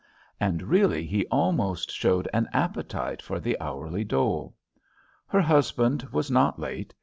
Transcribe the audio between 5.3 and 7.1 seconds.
husband was not late.